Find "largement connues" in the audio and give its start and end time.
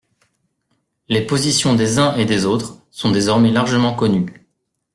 3.51-4.47